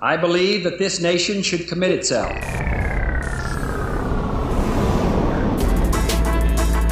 [0.00, 2.32] I believe that this nation should commit itself.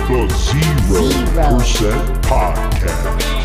[0.08, 3.36] The Zero Percent Podcast.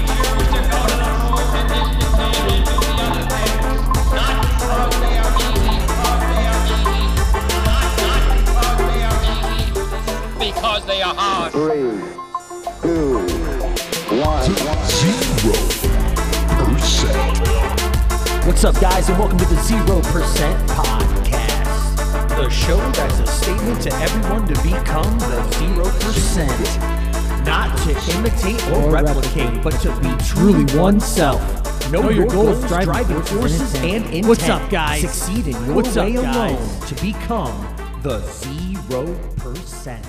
[10.40, 11.52] because they are hard.
[11.52, 12.21] Three,
[18.62, 23.82] What's up, guys, and welcome to the Zero Percent Podcast, the show that's a statement
[23.82, 30.16] to everyone to become the Zero Percent, not to imitate or, replicate, but to be
[30.24, 31.42] truly oneself.
[31.92, 34.28] Know, your goals, driving forces, and intent.
[34.28, 35.02] What's up, guys?
[35.02, 36.52] Succeeding your What's up, way guys?
[36.52, 40.06] alone to become the Zero Percent.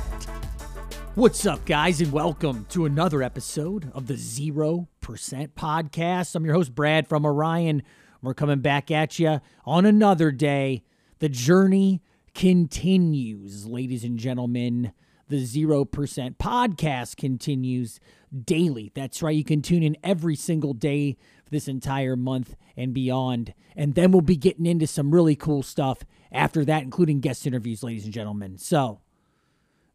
[1.14, 6.34] What's up, guys, and welcome to another episode of the Zero Percent Podcast.
[6.34, 7.82] I'm your host, Brad from Orion.
[8.22, 10.84] We're coming back at you on another day.
[11.18, 12.02] The journey
[12.34, 14.92] continues, ladies and gentlemen.
[15.28, 17.98] The Zero Percent Podcast continues
[18.44, 18.92] daily.
[18.94, 19.34] That's right.
[19.34, 23.54] You can tune in every single day for this entire month and beyond.
[23.74, 27.82] And then we'll be getting into some really cool stuff after that, including guest interviews,
[27.82, 28.58] ladies and gentlemen.
[28.58, 29.00] So,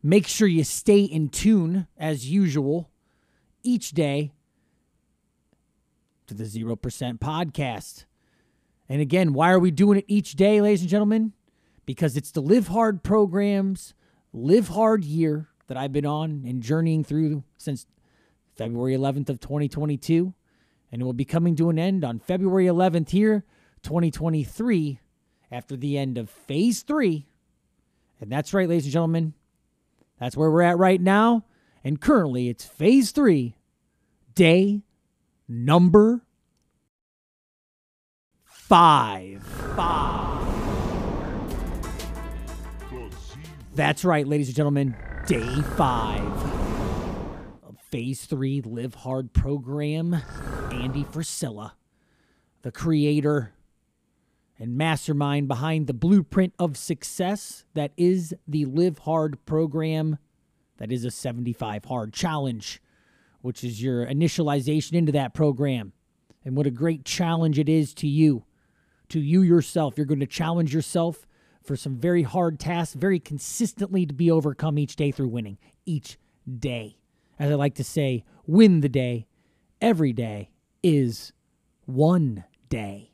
[0.04, 2.90] Make sure you stay in tune as usual
[3.64, 4.32] each day
[6.28, 6.78] to the 0%
[7.20, 8.06] podcast.
[8.90, 11.34] And again, why are we doing it each day, ladies and gentlemen?
[11.86, 13.94] Because it's the Live Hard programs,
[14.34, 17.86] Live Hard year that I've been on and journeying through since
[18.56, 20.34] February 11th of 2022.
[20.92, 23.44] And it will be coming to an end on February 11th here,
[23.84, 25.00] 2023,
[25.52, 27.28] after the end of phase three.
[28.22, 29.34] And that's right, ladies and gentlemen.
[30.20, 31.46] That's where we're at right now.
[31.84, 33.58] And currently, it's phase three,
[34.34, 34.84] day
[35.48, 36.27] number
[38.68, 39.42] five.
[39.78, 40.46] Five.
[43.74, 44.94] That's right, ladies and gentlemen.
[45.26, 46.22] Day five
[47.64, 50.18] of phase three Live Hard program.
[50.72, 51.74] Andy Frisella,
[52.62, 53.54] the creator
[54.60, 60.18] and mastermind behind the blueprint of success that is the Live Hard program.
[60.78, 62.82] That is a 75 hard challenge,
[63.42, 65.94] which is your initialization into that program.
[66.44, 68.44] And what a great challenge it is to you,
[69.10, 69.98] to you yourself.
[69.98, 71.28] You're going to challenge yourself
[71.64, 76.18] for some very hard tasks, very consistently to be overcome each day through winning, each
[76.60, 76.98] day.
[77.40, 79.28] As I like to say, win the day.
[79.82, 80.50] Every day
[80.82, 81.34] is
[81.86, 83.12] one day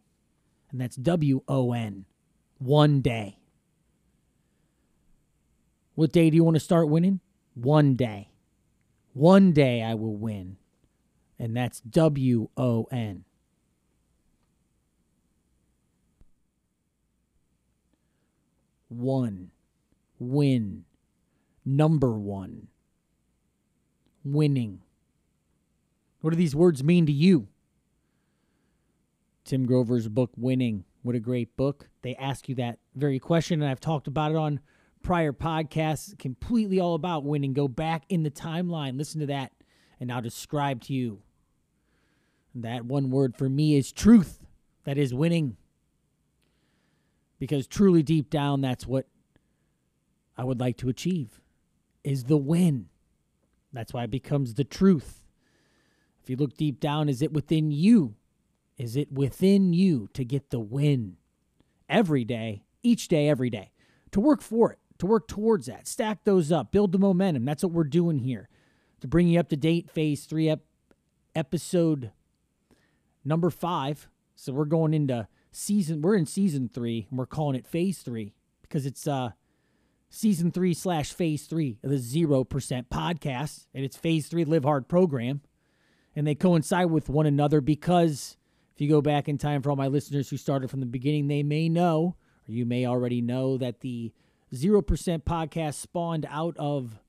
[0.74, 2.06] and that's W O N.
[2.58, 3.38] One day.
[5.94, 7.22] What day do you want to start winning?
[7.53, 8.32] One day.
[9.14, 10.58] One day I will win.
[11.38, 13.26] And that's W O N.
[18.94, 19.52] One.
[20.20, 20.86] Win.
[21.66, 22.68] Number one.
[24.24, 24.81] Winning.
[26.22, 27.48] What do these words mean to you?
[29.44, 30.86] Tim Grover's book, Winning.
[31.02, 31.90] What a great book.
[32.02, 34.62] They ask you that very question, and I've talked about it on
[35.02, 37.53] prior podcasts, completely all about winning.
[37.53, 39.52] Go back in the timeline, listen to that,
[40.00, 41.22] and I'll describe to you.
[42.56, 44.40] That one word for me is truth.
[44.86, 45.58] That is winning.
[47.44, 49.06] Because truly deep down, that's what
[50.38, 51.42] I would like to achieve
[52.02, 52.88] is the win.
[53.74, 55.26] That's why it becomes the truth.
[56.22, 58.16] If you look deep down, is it within you
[58.78, 61.18] is it within you to get the win
[61.90, 63.74] every day, each day, every day?
[64.12, 67.44] To work for it, to work towards that, stack those up, build the momentum.
[67.44, 68.48] That's what we're doing here
[69.02, 69.92] to bring you up to date.
[69.92, 70.64] Phase three, ep-
[71.36, 72.12] episode
[73.26, 74.08] number five.
[74.34, 76.02] So we're going into season.
[76.02, 79.31] We're in season three, and we're calling it phase three because it's uh
[80.09, 84.64] season three slash phase three of the zero percent podcast, and it's phase three Live
[84.64, 85.41] Hard program,
[86.16, 88.38] and they coincide with one another because
[88.74, 91.28] if you go back in time for all my listeners who started from the beginning,
[91.28, 92.16] they may know,
[92.47, 94.11] or you may already know, that the
[94.53, 94.84] 0%
[95.23, 97.00] podcast spawned out of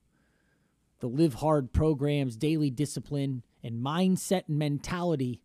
[1.01, 5.41] the Live Hard program's daily discipline and mindset and mentality.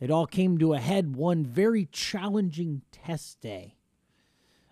[0.00, 3.76] It all came to a head one very challenging test day.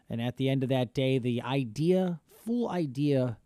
[0.08, 3.36] And at the end of that day, the idea, full idea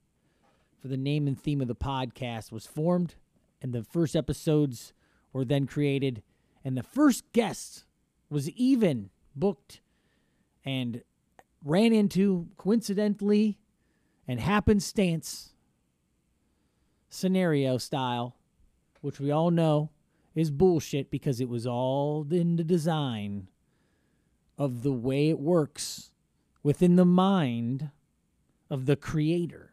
[0.81, 3.17] for the name and theme of the podcast was formed,
[3.61, 4.93] and the first episodes
[5.33, 6.23] were then created
[6.65, 7.85] and the first guest
[8.31, 9.81] was even booked
[10.65, 11.03] and
[11.65, 13.59] ran into coincidentally
[14.27, 15.53] and happenstance
[17.09, 18.37] scenario style,
[19.01, 19.91] which we all know
[20.35, 23.49] is bullshit because it was all in the design
[24.59, 26.11] of the way it works
[26.63, 27.91] within the mind
[28.71, 29.73] of the creator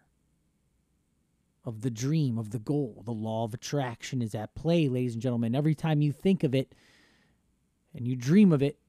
[1.65, 3.03] of the dream, of the goal.
[3.06, 5.56] The law of attraction is at play, ladies and gentlemen.
[5.56, 6.73] Every time you think of it
[7.94, 8.79] and you dream of it,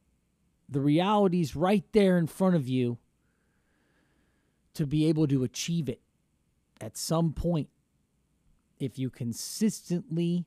[0.68, 2.98] the reality's right there in front of you
[4.74, 6.00] to be able to achieve it
[6.80, 7.68] at some point.
[8.78, 10.46] If you consistently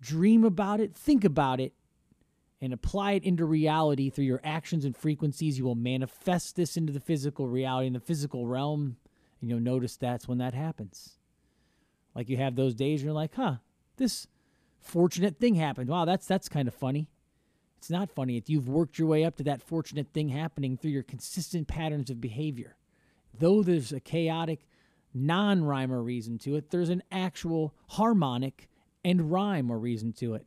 [0.00, 1.72] dream about it, think about it,
[2.60, 6.92] and apply it into reality through your actions and frequencies, you will manifest this into
[6.92, 8.96] the physical reality in the physical realm,
[9.40, 11.18] and you'll notice that's when that happens.
[12.14, 13.56] Like you have those days you're like, huh,
[13.98, 14.26] this
[14.80, 15.90] fortunate thing happened.
[15.90, 17.10] Wow, that's that's kind of funny.
[17.78, 20.92] It's not funny if you've worked your way up to that fortunate thing happening through
[20.92, 22.76] your consistent patterns of behavior.
[23.38, 24.66] Though there's a chaotic
[25.12, 28.68] non rhyme or reason to it, there's an actual harmonic
[29.06, 30.44] and rhyme or reason to it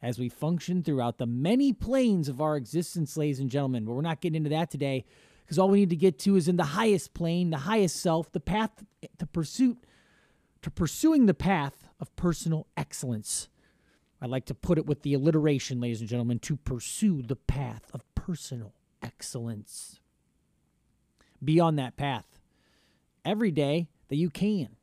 [0.00, 3.84] as we function throughout the many planes of our existence, ladies and gentlemen.
[3.84, 5.04] But we're not getting into that today
[5.44, 8.32] because all we need to get to is in the highest plane, the highest self,
[8.32, 8.82] the path
[9.18, 9.76] to pursuit
[10.62, 13.48] to pursuing the path of personal excellence.
[14.22, 17.90] I like to put it with the alliteration, ladies and gentlemen, to pursue the path
[17.92, 18.72] of personal
[19.02, 20.00] excellence.
[21.44, 22.40] Be on that path
[23.24, 24.77] every day that you can.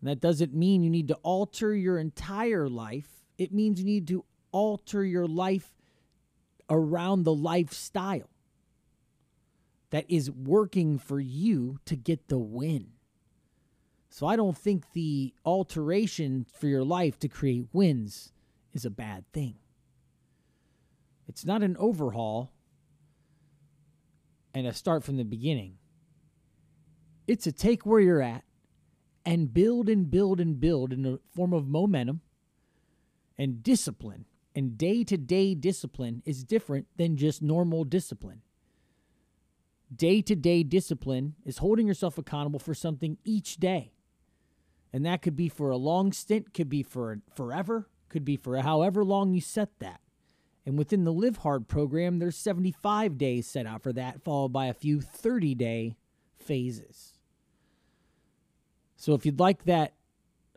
[0.00, 3.22] And that doesn't mean you need to alter your entire life.
[3.38, 5.74] It means you need to alter your life
[6.68, 8.30] around the lifestyle
[9.90, 12.92] that is working for you to get the win.
[14.08, 18.32] So I don't think the alteration for your life to create wins
[18.72, 19.56] is a bad thing.
[21.28, 22.52] It's not an overhaul
[24.52, 25.78] and a start from the beginning.
[27.28, 28.42] It's a take where you're at
[29.30, 32.20] and build and build and build in a form of momentum
[33.38, 34.24] and discipline.
[34.56, 38.42] And day to day discipline is different than just normal discipline.
[39.94, 43.92] Day to day discipline is holding yourself accountable for something each day.
[44.92, 48.56] And that could be for a long stint, could be for forever, could be for
[48.56, 50.00] however long you set that.
[50.66, 54.66] And within the Live Hard program, there's 75 days set out for that, followed by
[54.66, 55.94] a few 30 day
[56.36, 57.19] phases.
[59.00, 59.94] So if you'd like that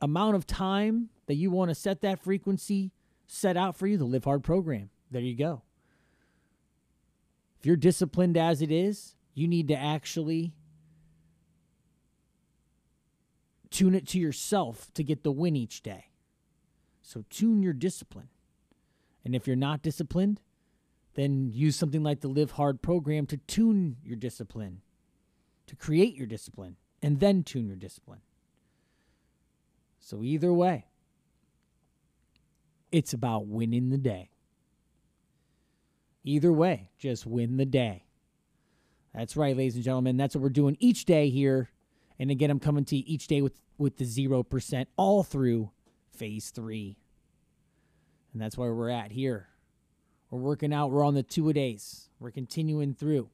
[0.01, 2.91] amount of time that you want to set that frequency
[3.25, 5.61] set out for you, the Live Hard program, there you go.
[7.57, 10.51] If you're disciplined as it is, you need to actually
[13.69, 16.07] tune it to yourself to get the win each day.
[17.01, 18.27] So tune your discipline.
[19.23, 20.41] And if you're not disciplined,
[21.13, 24.81] then use something like the Live Hard program to tune your discipline,
[25.67, 28.19] to create your discipline, and then tune your discipline.
[30.03, 30.85] So either way,
[32.91, 34.31] it's about winning the day.
[36.25, 38.03] Either way, just win the day.
[39.15, 40.17] That's right, ladies and gentlemen.
[40.17, 41.69] That's what we're doing each day here.
[42.19, 45.71] And again, I'm coming to you each day with, with the 0% all through
[46.11, 46.97] phase three.
[48.33, 49.47] And that's where we're at here.
[50.29, 50.91] We're working out.
[50.91, 52.09] We're on the two a days.
[52.19, 53.29] We're continuing through.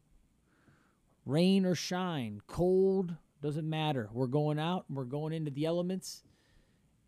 [1.25, 4.09] Rain or shine, cold, doesn't matter.
[4.13, 6.23] We're going out we're going into the elements.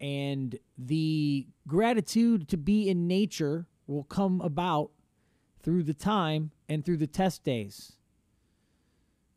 [0.02, 4.90] And the gratitude to be in nature will come about
[5.62, 7.94] through the time and through the test days.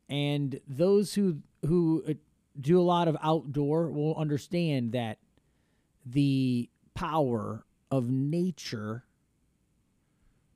[0.08, 2.14] And those who who uh,
[2.60, 5.18] do a lot of outdoor will understand that
[6.04, 9.04] the power of nature,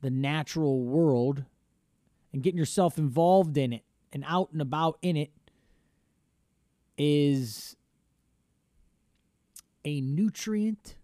[0.00, 1.44] the natural world,
[2.32, 5.30] and getting yourself involved in it and out and about in it
[6.96, 7.76] is
[9.88, 10.97] a nutrient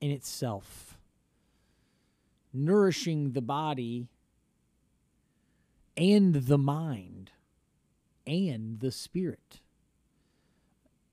[0.00, 0.98] in itself,
[2.52, 4.08] nourishing the body
[5.96, 7.30] and the mind
[8.26, 9.60] and the spirit.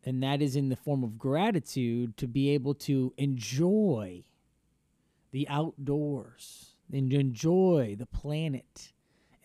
[0.04, 4.24] And that is in the form of gratitude to be able to enjoy
[5.32, 8.94] the outdoors and enjoy the planet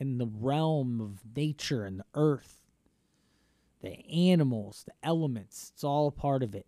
[0.01, 2.57] and the realm of nature and the earth,
[3.83, 5.73] the animals, the elements.
[5.75, 6.65] It's all a part of it.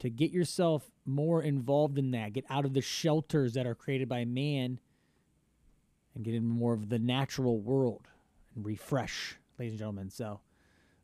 [0.00, 4.08] To get yourself more involved in that, get out of the shelters that are created
[4.08, 4.78] by man
[6.14, 8.08] and get in more of the natural world
[8.54, 10.10] and refresh ladies and gentlemen.
[10.10, 10.40] So,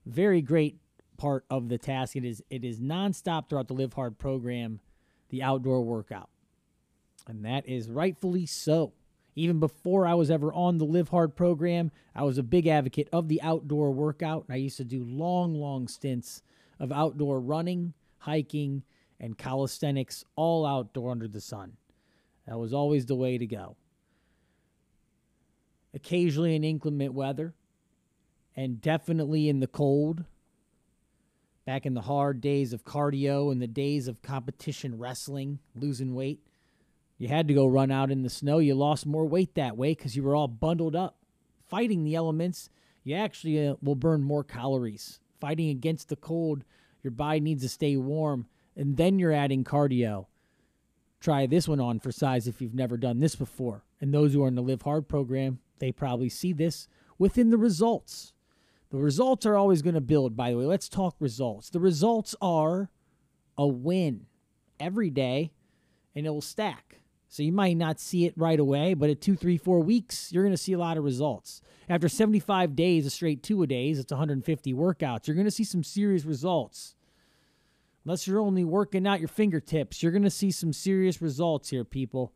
[0.04, 0.78] very great
[1.16, 2.16] part of the task.
[2.16, 4.80] It is it is nonstop throughout the Live Hard program,
[5.28, 6.30] the outdoor workout,
[7.26, 8.92] and that is rightfully so.
[9.34, 13.08] Even before I was ever on the Live Hard program, I was a big advocate
[13.12, 14.44] of the outdoor workout.
[14.50, 16.42] I used to do long, long stints
[16.78, 18.83] of outdoor running, hiking,
[19.21, 21.76] and calisthenics, all outdoor under the sun.
[22.47, 23.76] That was always the way to go.
[25.95, 27.55] occasionally in inclement weather,
[28.57, 30.25] and definitely in the cold.
[31.64, 36.41] Back in the hard days of cardio and the days of competition wrestling, losing weight,
[37.19, 38.59] you had to go run out in the snow.
[38.59, 41.19] You lost more weight that way because you were all bundled up.
[41.69, 42.69] Fighting the elements,
[43.05, 45.21] you actually uh, will burn more calories.
[45.41, 46.64] Fighting against the cold,
[47.02, 50.26] your body needs to stay warm, and then you're adding cardio.
[51.21, 53.85] Try this one on for size if you've never done this before.
[54.00, 57.59] And those who are in the Live Hard program, they probably see this within the
[57.59, 58.32] results.
[58.90, 60.64] The results are always going to build, by the way.
[60.64, 61.71] Let's talk results.
[61.71, 62.90] The results are
[63.56, 64.26] a win
[64.80, 65.52] every day,
[66.14, 67.01] and it will stack.
[67.32, 70.42] So you might not see it right away, but at two, three, four weeks, you're
[70.42, 71.62] going to see a lot of results.
[71.88, 75.26] After 75 days of straight two a days, it's 150 workouts.
[75.26, 76.94] You're going to see some serious results.
[78.04, 81.84] Unless you're only working out your fingertips, you're going to see some serious results here,
[81.84, 82.34] people.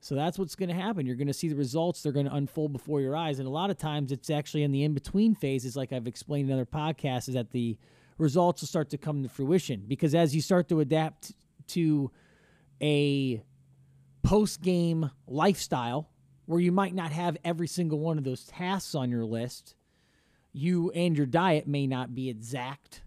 [0.00, 1.06] So that's what's going to happen.
[1.06, 2.02] You're going to see the results.
[2.02, 3.38] They're going to unfold before your eyes.
[3.38, 6.50] And a lot of times it's actually in the in between phases, like I've explained
[6.50, 7.78] in other podcasts, is that the
[8.18, 9.84] results will start to come to fruition.
[9.86, 11.34] Because as you start to adapt
[11.68, 12.10] to
[12.82, 13.40] a
[14.24, 16.08] post game lifestyle
[16.46, 19.74] where you might not have every single one of those tasks on your list,
[20.52, 23.02] you and your diet may not be exact.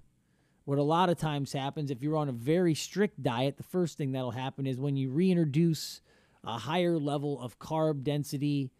[0.66, 3.98] What a lot of times happens if you're on a very strict diet, the first
[3.98, 6.02] thing that'll happen is when you reintroduce
[6.44, 8.72] a higher level of carb density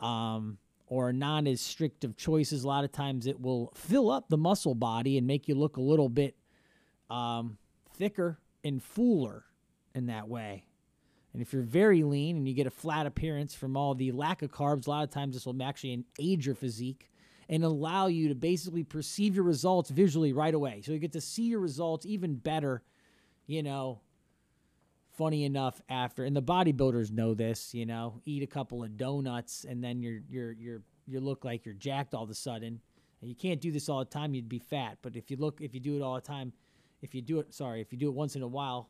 [0.00, 4.28] um, or not as strict of choices, a lot of times it will fill up
[4.28, 6.34] the muscle body and make you look a little bit
[7.10, 7.58] um,
[7.96, 9.44] thicker and fuller
[9.94, 10.64] in that way.
[11.34, 14.42] And if you're very lean and you get a flat appearance from all the lack
[14.42, 17.10] of carbs, a lot of times this will actually age your physique
[17.48, 20.80] and allow you to basically perceive your results visually right away.
[20.82, 22.82] So you get to see your results even better,
[23.46, 24.00] you know,
[25.16, 26.24] funny enough after.
[26.24, 30.20] And the bodybuilders know this you know eat a couple of donuts and then you're
[30.30, 32.80] you're you're you look like you're jacked all of a sudden.
[33.20, 34.98] And you can't do this all the time you'd be fat.
[35.02, 36.52] But if you look if you do it all the time
[37.02, 38.88] if you do it sorry if you do it once in a while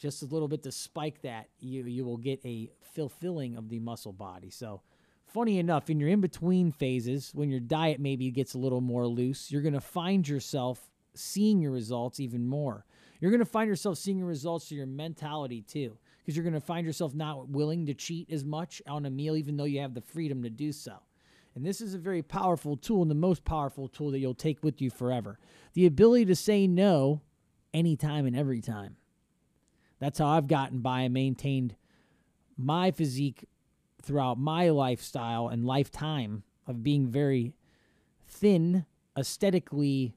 [0.00, 3.78] just a little bit to spike that you you will get a fulfilling of the
[3.78, 4.80] muscle body so
[5.26, 9.06] funny enough in your in between phases when your diet maybe gets a little more
[9.06, 12.84] loose you're going to find yourself seeing your results even more
[13.20, 16.54] you're going to find yourself seeing your results to your mentality too, because you're going
[16.54, 19.80] to find yourself not willing to cheat as much on a meal, even though you
[19.80, 20.94] have the freedom to do so.
[21.54, 24.62] And this is a very powerful tool and the most powerful tool that you'll take
[24.62, 25.38] with you forever.
[25.74, 27.20] The ability to say no
[27.74, 28.96] anytime and every time.
[30.00, 31.76] That's how I've gotten by and maintained
[32.56, 33.44] my physique
[34.02, 37.54] throughout my lifestyle and lifetime of being very
[38.26, 40.14] thin, aesthetically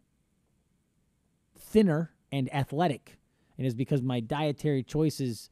[1.57, 3.17] thinner and athletic.
[3.57, 5.49] And it's because my dietary choices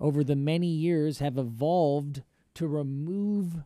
[0.00, 2.22] over the many years have evolved
[2.54, 3.62] to remove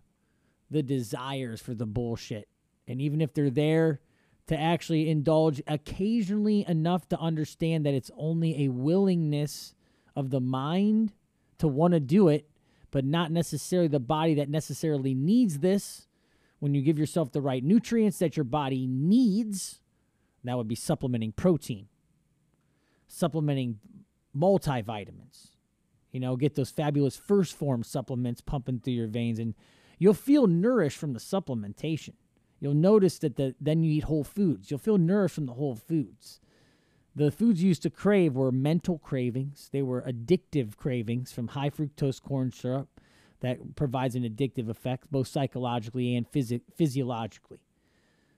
[0.70, 2.48] the desires for the bullshit.
[2.86, 4.00] And even if they're there,
[4.48, 9.74] to actually indulge occasionally enough to understand that it's only a willingness
[10.18, 11.12] of the mind
[11.58, 12.48] to want to do it,
[12.90, 16.06] but not necessarily the body that necessarily needs this.
[16.58, 19.80] When you give yourself the right nutrients that your body needs,
[20.44, 21.88] that would be supplementing protein
[23.08, 23.78] supplementing
[24.36, 25.48] multivitamins.
[26.12, 29.54] You know, get those fabulous 1st Phorm supplements pumping through your veins, and
[29.98, 32.14] you'll feel nourished from the supplementation.
[32.60, 34.70] You'll notice that the, then you eat whole foods.
[34.70, 36.40] You'll feel nourished from the whole foods.
[37.18, 39.70] The foods used to crave were mental cravings.
[39.72, 43.00] They were addictive cravings from high fructose corn syrup
[43.40, 47.58] that provides an addictive effect, both psychologically and phys- physiologically.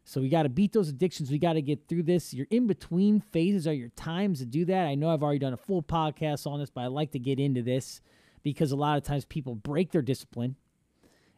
[0.05, 1.31] So we got to beat those addictions.
[1.31, 2.33] We got to get through this.
[2.33, 4.87] Your in between phases are your times to do that.
[4.87, 7.39] I know I've already done a full podcast on this, but I like to get
[7.39, 8.01] into this
[8.43, 10.57] because a lot of times people break their discipline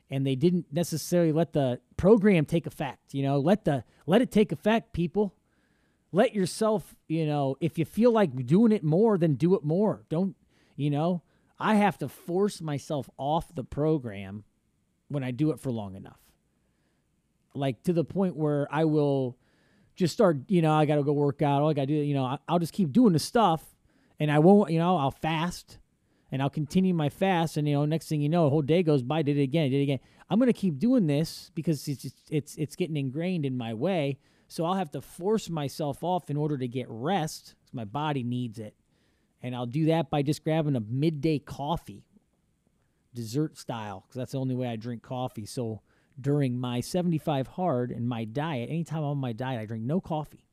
[0.08, 3.14] and they didn't necessarily let the program take effect.
[3.14, 5.34] You know, let the let it take effect, people.
[6.12, 10.04] Let yourself, you know, if you feel like doing it more, then do it more.
[10.10, 10.36] Don't,
[10.76, 11.22] you know,
[11.58, 14.44] I have to force myself off the program
[15.08, 16.22] when I do it for long enough
[17.54, 19.36] like to the point where I will
[19.94, 21.62] just start, you know, I got to go work out.
[21.62, 23.62] All I got to do, you know, I'll just keep doing the stuff
[24.18, 25.78] and I won't, you know, I'll fast
[26.30, 27.56] and I'll continue my fast.
[27.56, 29.70] And, you know, next thing you know, a whole day goes by, did it again,
[29.70, 30.00] did it again.
[30.30, 33.74] I'm going to keep doing this because it's, it's, it's, it's getting ingrained in my
[33.74, 34.18] way.
[34.52, 38.22] So I'll have to force myself off in order to get rest because my body
[38.22, 38.74] needs it.
[39.42, 42.04] And I'll do that by just grabbing a midday coffee,
[43.14, 45.46] dessert style, because that's the only way I drink coffee.
[45.46, 45.80] So,
[46.20, 50.02] during my 75 hard and my diet, anytime I'm on my diet, I drink no
[50.02, 50.44] coffee.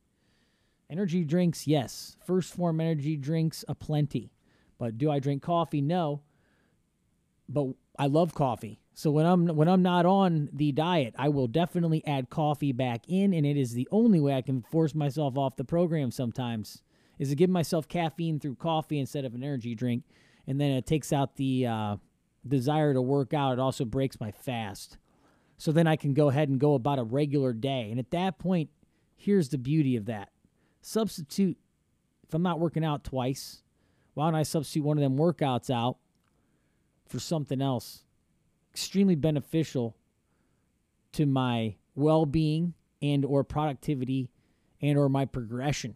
[0.89, 2.15] Energy drinks, yes.
[2.25, 4.32] 1st Phorm energy drinks, aplenty.
[4.77, 5.82] But do I drink coffee?
[5.82, 6.22] No.
[7.50, 8.79] But I love coffee.
[8.94, 13.03] So when I'm when I'm not on the diet, I will definitely add coffee back
[13.08, 16.12] in, and it is the only way I can force myself off the program.
[16.12, 16.84] Sometimes
[17.18, 20.03] is to give myself caffeine through coffee instead of an energy drink,
[20.48, 21.96] and then it takes out the uh,
[22.48, 23.53] desire to work out.
[23.53, 24.98] It also breaks my fast,
[25.58, 27.88] so then I can go ahead and go about a regular day.
[27.89, 28.70] And at that point,
[29.15, 30.29] here's the beauty of that:
[30.82, 31.58] substitute.
[32.27, 33.63] If I'm not working out twice,
[34.13, 35.98] why don't I substitute one of them workouts out
[37.10, 38.04] for something else?
[38.80, 39.96] extremely beneficial
[41.12, 44.30] to my well-being and or productivity
[44.82, 45.96] and or my progression.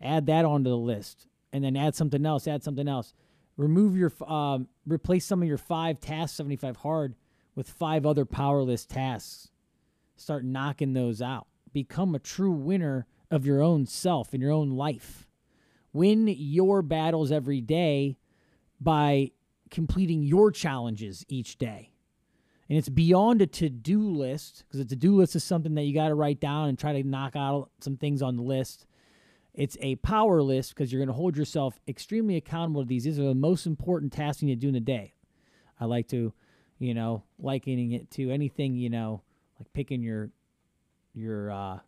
[0.00, 3.14] Add that onto the list and then add something else add something else.
[3.56, 7.14] Remove your um, replace some of your five tasks 75 hard
[7.54, 9.50] with five other power list tasks.
[10.16, 11.46] Start knocking those out.
[11.72, 15.26] Become a true winner of your own self in your own life.
[15.92, 18.18] Win your battles every day
[18.80, 19.32] by
[19.72, 21.90] completing your challenges each day.
[22.68, 25.82] And it's beyond a to do list because a to do list is something that
[25.82, 28.86] you got to write down and try to knock out some things on the list.
[29.52, 33.04] It's a power list because you're going to hold yourself extremely accountable to these.
[33.04, 35.14] These are the most important tasks you need to do in a day.
[35.80, 36.32] I like to,
[36.78, 39.22] you know, likening it to anything, you know,
[39.58, 40.30] like picking your,
[41.14, 41.78] your, uh,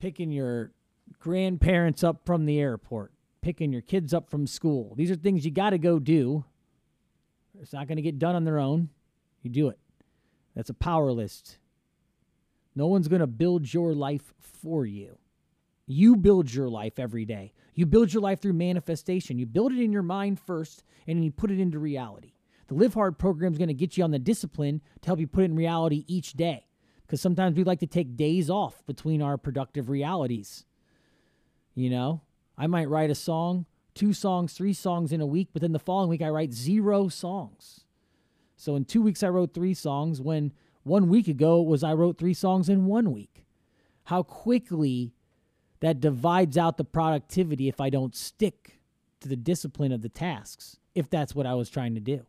[0.00, 0.72] picking your
[1.20, 3.11] grandparents up from the airport
[3.42, 4.94] picking your kids up from school.
[4.96, 6.44] These are things you got to go do.
[7.60, 8.88] It's not going to get done on their own.
[9.42, 9.78] You do it.
[10.54, 11.58] That's a power list.
[12.74, 15.18] No one's going to build your life for you.
[15.86, 17.52] You build your life every day.
[17.74, 19.38] You build your life through manifestation.
[19.38, 22.32] You build it in your mind first, and then you put it into reality.
[22.68, 25.26] The Live Hard program is going to get you on the discipline to help you
[25.26, 26.66] put it in reality each day.
[27.02, 30.64] Because sometimes we like to take days off between our productive realities.
[31.74, 32.20] You know,
[32.62, 35.80] I might write a song, two songs, three songs in a week, but then the
[35.80, 37.80] following week I write zero songs.
[38.54, 40.52] So in two weeks I wrote three songs when
[40.84, 43.46] one week ago was I wrote three songs in one week.
[44.04, 45.12] How quickly
[45.80, 48.78] that divides out the productivity if I don't stick
[49.22, 52.26] to the discipline of the tasks, if that's what I was trying to do.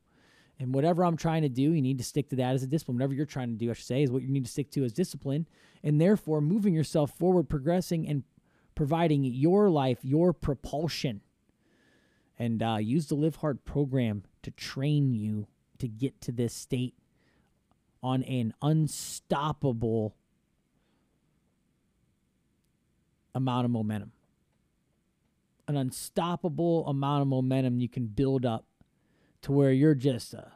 [0.59, 2.97] And whatever I'm trying to do, you need to stick to that as a discipline.
[2.97, 4.83] Whatever you're trying to do, I should say, is what you need to stick to
[4.83, 5.47] as discipline.
[5.83, 8.23] And therefore, moving yourself forward, progressing, and
[8.75, 11.21] providing your life your propulsion.
[12.39, 16.95] And uh, use the Live Hard program to train you to get to this state
[18.01, 20.15] on an unstoppable
[23.33, 24.11] amount of momentum.
[25.67, 28.65] An unstoppable amount of momentum you can build up
[29.43, 30.51] to where you're just a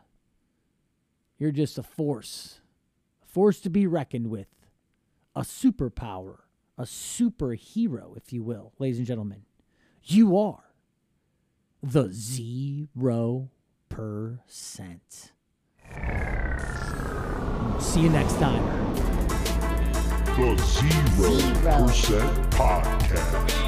[1.37, 2.61] you're just a force,
[3.23, 4.47] a force to be reckoned with,
[5.35, 6.39] a superpower
[6.77, 9.43] a superhero, if you will, ladies and gentlemen.
[10.03, 10.63] You are
[11.81, 13.49] the zero
[13.89, 15.31] percent.
[17.79, 18.63] See you next time.
[20.37, 23.66] The Zero Percent Podcast.